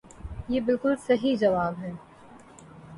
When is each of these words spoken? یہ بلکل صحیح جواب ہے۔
یہ 0.49 0.59
بلکل 0.59 0.95
صحیح 1.07 1.35
جواب 1.35 1.73
ہے۔ 1.79 1.91